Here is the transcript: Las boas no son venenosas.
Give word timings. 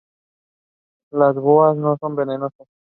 Las 1.11 1.35
boas 1.35 1.77
no 1.77 1.95
son 2.01 2.15
venenosas. 2.15 2.67